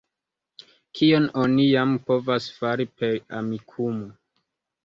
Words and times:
Kion 0.99 1.27
oni 1.43 1.67
jam 1.73 1.93
povas 2.07 2.47
fari 2.61 2.89
per 3.03 3.15
Amikumu? 3.41 4.09